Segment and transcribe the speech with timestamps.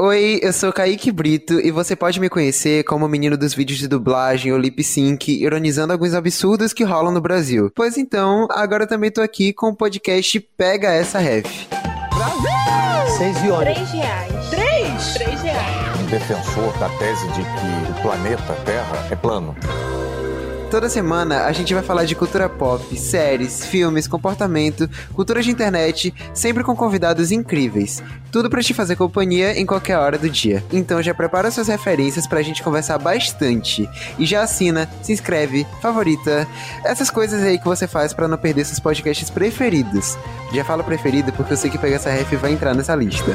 [0.00, 3.80] Oi, eu sou Kaique Brito e você pode me conhecer como o menino dos vídeos
[3.80, 7.68] de dublagem ou lip sync, ironizando alguns absurdos que rolam no Brasil.
[7.74, 11.66] Pois então, agora eu também tô aqui com o podcast Pega Essa Ref.
[13.16, 14.50] Seis e Três reais.
[14.50, 15.14] Três?
[15.14, 16.06] Três reais.
[16.08, 19.56] defensor da tese de que o planeta Terra é plano.
[20.70, 26.14] Toda semana a gente vai falar de cultura pop, séries, filmes, comportamento, cultura de internet,
[26.34, 28.02] sempre com convidados incríveis.
[28.30, 30.62] Tudo pra te fazer companhia em qualquer hora do dia.
[30.70, 33.88] Então já prepara suas referências pra gente conversar bastante.
[34.18, 36.46] E já assina, se inscreve, favorita,
[36.84, 40.18] essas coisas aí que você faz pra não perder seus podcasts preferidos.
[40.52, 43.32] Já falo preferido porque eu sei que Pega essa ref vai entrar nessa lista.